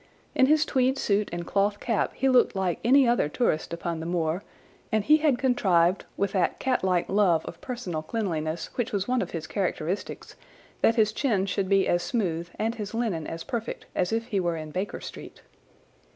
[0.33, 4.07] In his tweed suit and cloth cap he looked like any other tourist upon the
[4.07, 4.43] moor,
[4.91, 9.29] and he had contrived, with that catlike love of personal cleanliness which was one of
[9.29, 10.35] his characteristics,
[10.81, 14.39] that his chin should be as smooth and his linen as perfect as if he
[14.39, 15.43] were in Baker Street.